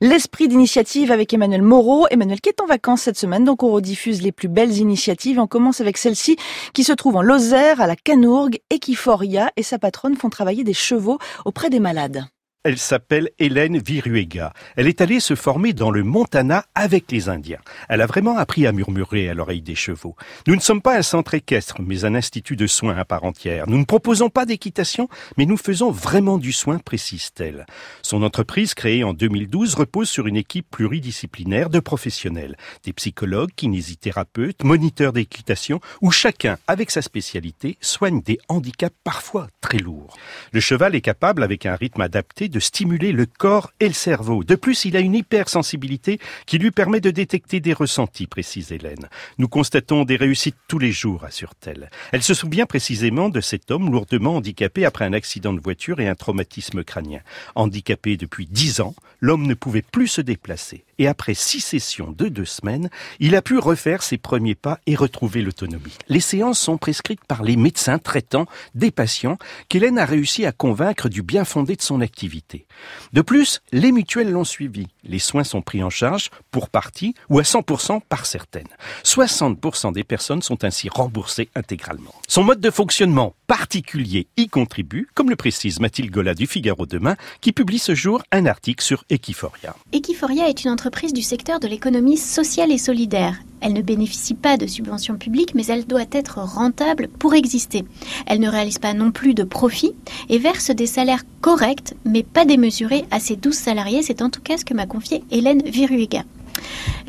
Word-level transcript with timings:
L'esprit 0.00 0.46
d'initiative 0.46 1.10
avec 1.10 1.34
Emmanuel 1.34 1.62
Moreau. 1.62 2.06
Emmanuel 2.08 2.40
qui 2.40 2.50
est 2.50 2.60
en 2.60 2.66
vacances 2.66 3.02
cette 3.02 3.18
semaine, 3.18 3.42
donc 3.42 3.64
on 3.64 3.72
rediffuse 3.72 4.22
les 4.22 4.30
plus 4.30 4.46
belles 4.46 4.76
initiatives. 4.76 5.40
On 5.40 5.48
commence 5.48 5.80
avec 5.80 5.98
celle-ci 5.98 6.36
qui 6.72 6.84
se 6.84 6.92
trouve 6.92 7.16
en 7.16 7.22
Lozère, 7.22 7.80
à 7.80 7.88
la 7.88 7.96
Canourgue. 7.96 8.60
Equiforia 8.70 9.50
et 9.56 9.64
sa 9.64 9.80
patronne 9.80 10.14
font 10.14 10.30
travailler 10.30 10.62
des 10.62 10.72
chevaux 10.72 11.18
auprès 11.44 11.68
des 11.68 11.80
malades. 11.80 12.26
Elle 12.64 12.76
s'appelle 12.76 13.30
Hélène 13.38 13.78
Viruega. 13.78 14.52
Elle 14.74 14.88
est 14.88 15.00
allée 15.00 15.20
se 15.20 15.36
former 15.36 15.72
dans 15.72 15.92
le 15.92 16.02
Montana 16.02 16.64
avec 16.74 17.10
les 17.12 17.28
Indiens. 17.28 17.60
Elle 17.88 18.00
a 18.00 18.06
vraiment 18.06 18.36
appris 18.36 18.66
à 18.66 18.72
murmurer 18.72 19.28
à 19.28 19.34
l'oreille 19.34 19.62
des 19.62 19.76
chevaux. 19.76 20.16
Nous 20.48 20.56
ne 20.56 20.60
sommes 20.60 20.82
pas 20.82 20.98
un 20.98 21.02
centre 21.02 21.34
équestre, 21.34 21.76
mais 21.80 22.04
un 22.04 22.16
institut 22.16 22.56
de 22.56 22.66
soins 22.66 22.96
à 22.96 23.04
part 23.04 23.22
entière. 23.22 23.68
Nous 23.68 23.78
ne 23.78 23.84
proposons 23.84 24.28
pas 24.28 24.44
d'équitation, 24.44 25.08
mais 25.36 25.46
nous 25.46 25.56
faisons 25.56 25.92
vraiment 25.92 26.36
du 26.36 26.52
soin, 26.52 26.78
précise-t-elle. 26.78 27.64
Son 28.02 28.24
entreprise, 28.24 28.74
créée 28.74 29.04
en 29.04 29.14
2012, 29.14 29.76
repose 29.76 30.08
sur 30.08 30.26
une 30.26 30.36
équipe 30.36 30.68
pluridisciplinaire 30.68 31.70
de 31.70 31.78
professionnels. 31.78 32.56
Des 32.82 32.92
psychologues, 32.92 33.52
kinésithérapeutes, 33.54 34.64
moniteurs 34.64 35.12
d'équitation, 35.12 35.78
où 36.00 36.10
chacun, 36.10 36.58
avec 36.66 36.90
sa 36.90 37.02
spécialité, 37.02 37.78
soigne 37.80 38.20
des 38.20 38.40
handicaps 38.48 38.96
parfois 39.04 39.46
très 39.60 39.78
lourds. 39.78 40.16
Le 40.50 40.58
cheval 40.58 40.96
est 40.96 41.02
capable, 41.02 41.44
avec 41.44 41.64
un 41.64 41.76
rythme 41.76 42.00
adapté, 42.00 42.47
de 42.48 42.60
stimuler 42.60 43.12
le 43.12 43.26
corps 43.26 43.72
et 43.80 43.88
le 43.88 43.94
cerveau. 43.94 44.44
De 44.44 44.54
plus, 44.54 44.84
il 44.84 44.96
a 44.96 45.00
une 45.00 45.14
hypersensibilité 45.14 46.18
qui 46.46 46.58
lui 46.58 46.70
permet 46.70 47.00
de 47.00 47.10
détecter 47.10 47.60
des 47.60 47.72
ressentis, 47.72 48.26
précise 48.26 48.72
Hélène. 48.72 49.08
Nous 49.38 49.48
constatons 49.48 50.04
des 50.04 50.16
réussites 50.16 50.56
tous 50.68 50.78
les 50.78 50.92
jours, 50.92 51.24
assure-t-elle. 51.24 51.90
Elle 52.12 52.22
se 52.22 52.34
souvient 52.34 52.66
précisément 52.66 53.28
de 53.28 53.40
cet 53.40 53.70
homme 53.70 53.90
lourdement 53.90 54.36
handicapé 54.36 54.84
après 54.84 55.04
un 55.04 55.12
accident 55.12 55.52
de 55.52 55.60
voiture 55.60 56.00
et 56.00 56.08
un 56.08 56.14
traumatisme 56.14 56.84
crânien. 56.84 57.20
Handicapé 57.54 58.16
depuis 58.16 58.46
dix 58.46 58.80
ans, 58.80 58.94
l'homme 59.20 59.46
ne 59.46 59.54
pouvait 59.54 59.82
plus 59.82 60.08
se 60.08 60.20
déplacer. 60.20 60.84
Et 60.98 61.06
après 61.06 61.34
six 61.34 61.60
sessions 61.60 62.10
de 62.10 62.28
deux 62.28 62.44
semaines, 62.44 62.90
il 63.20 63.36
a 63.36 63.42
pu 63.42 63.58
refaire 63.58 64.02
ses 64.02 64.18
premiers 64.18 64.56
pas 64.56 64.80
et 64.86 64.96
retrouver 64.96 65.42
l'autonomie. 65.42 65.96
Les 66.08 66.20
séances 66.20 66.58
sont 66.58 66.76
prescrites 66.76 67.24
par 67.24 67.44
les 67.44 67.56
médecins 67.56 67.98
traitant 67.98 68.46
des 68.74 68.90
patients 68.90 69.38
qu'Hélène 69.68 69.98
a 69.98 70.04
réussi 70.04 70.44
à 70.44 70.52
convaincre 70.52 71.08
du 71.08 71.22
bien 71.22 71.44
fondé 71.44 71.76
de 71.76 71.82
son 71.82 72.00
activité. 72.00 72.66
De 73.12 73.22
plus, 73.22 73.60
les 73.70 73.92
mutuelles 73.92 74.32
l'ont 74.32 74.44
suivi. 74.44 74.88
Les 75.04 75.20
soins 75.20 75.44
sont 75.44 75.62
pris 75.62 75.82
en 75.82 75.90
charge 75.90 76.30
pour 76.50 76.68
partie 76.68 77.14
ou 77.28 77.38
à 77.38 77.42
100% 77.42 78.00
par 78.08 78.26
certaines. 78.26 78.68
60% 79.04 79.92
des 79.92 80.04
personnes 80.04 80.42
sont 80.42 80.64
ainsi 80.64 80.88
remboursées 80.88 81.48
intégralement. 81.54 82.14
Son 82.26 82.42
mode 82.42 82.60
de 82.60 82.70
fonctionnement 82.70 83.34
particulier 83.46 84.26
y 84.36 84.48
contribue, 84.48 85.08
comme 85.14 85.30
le 85.30 85.36
précise 85.36 85.80
Mathilde 85.80 86.10
Gola 86.10 86.34
du 86.34 86.46
Figaro 86.46 86.86
Demain, 86.86 87.16
qui 87.40 87.52
publie 87.52 87.78
ce 87.78 87.94
jour 87.94 88.22
un 88.30 88.46
article 88.46 88.84
sur 88.84 89.04
Equiforia. 89.10 89.74
Equiforia 89.92 90.50
est 90.50 90.64
une 90.64 90.70
entreprise 90.70 91.14
du 91.14 91.22
secteur 91.22 91.60
de 91.60 91.66
l'économie 91.66 92.18
sociale 92.18 92.70
et 92.70 92.76
solidaire. 92.76 93.38
Elle 93.62 93.72
ne 93.72 93.80
bénéficie 93.80 94.34
pas 94.34 94.58
de 94.58 94.66
subventions 94.66 95.16
publiques, 95.16 95.54
mais 95.54 95.64
elle 95.66 95.86
doit 95.86 96.04
être 96.12 96.40
rentable 96.40 97.08
pour 97.08 97.32
exister. 97.32 97.86
Elle 98.26 98.40
ne 98.40 98.50
réalise 98.50 98.78
pas 98.78 98.92
non 98.92 99.10
plus 99.10 99.32
de 99.32 99.44
profit 99.44 99.94
et 100.28 100.36
verse 100.36 100.70
des 100.70 100.86
salaires 100.86 101.24
corrects, 101.40 101.94
mais 102.04 102.22
pas 102.22 102.44
démesurés 102.44 103.06
à 103.10 103.18
ses 103.18 103.36
12 103.36 103.54
salariés. 103.54 104.02
C'est 104.02 104.20
en 104.20 104.28
tout 104.28 104.42
cas 104.42 104.58
ce 104.58 104.66
que 104.66 104.74
m'a 104.74 104.86
confié 104.86 105.24
Hélène 105.30 105.62
Viruega. 105.62 106.24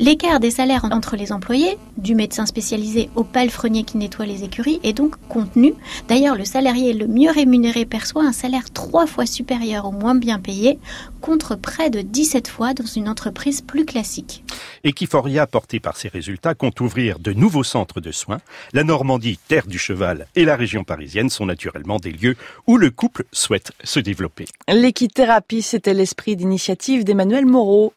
L'écart 0.00 0.40
des 0.40 0.50
salaires 0.50 0.86
entre 0.90 1.14
les 1.14 1.30
employés, 1.30 1.76
du 1.98 2.14
médecin 2.14 2.46
spécialisé 2.46 3.10
au 3.16 3.22
palefrenier 3.22 3.82
qui 3.82 3.98
nettoie 3.98 4.24
les 4.24 4.44
écuries, 4.44 4.80
est 4.82 4.94
donc 4.94 5.16
contenu. 5.28 5.74
D'ailleurs, 6.08 6.36
le 6.36 6.46
salarié 6.46 6.94
le 6.94 7.06
mieux 7.06 7.30
rémunéré 7.30 7.84
perçoit 7.84 8.24
un 8.24 8.32
salaire 8.32 8.70
trois 8.72 9.06
fois 9.06 9.26
supérieur 9.26 9.84
au 9.84 9.92
moins 9.92 10.14
bien 10.14 10.38
payé, 10.38 10.78
contre 11.20 11.54
près 11.54 11.90
de 11.90 12.00
17 12.00 12.48
fois 12.48 12.72
dans 12.72 12.86
une 12.86 13.10
entreprise 13.10 13.60
plus 13.60 13.84
classique. 13.84 14.42
Equiforia, 14.84 15.46
porté 15.46 15.80
par 15.80 15.98
ces 15.98 16.08
résultats, 16.08 16.54
compte 16.54 16.80
ouvrir 16.80 17.18
de 17.18 17.34
nouveaux 17.34 17.64
centres 17.64 18.00
de 18.00 18.10
soins. 18.10 18.40
La 18.72 18.84
Normandie, 18.84 19.38
terre 19.48 19.66
du 19.66 19.78
cheval, 19.78 20.26
et 20.34 20.46
la 20.46 20.56
région 20.56 20.82
parisienne 20.82 21.28
sont 21.28 21.44
naturellement 21.44 21.98
des 21.98 22.12
lieux 22.12 22.36
où 22.66 22.78
le 22.78 22.90
couple 22.90 23.24
souhaite 23.32 23.72
se 23.84 24.00
développer. 24.00 24.46
L'équithérapie, 24.66 25.60
c'était 25.60 25.92
l'esprit 25.92 26.36
d'initiative 26.36 27.04
d'Emmanuel 27.04 27.44
Moreau. 27.44 27.88